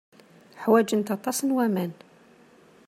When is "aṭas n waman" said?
1.15-1.93